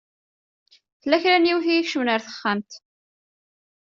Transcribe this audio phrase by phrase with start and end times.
[1.01, 2.71] Tella kra n yiwet i ikecmen ar texxamt.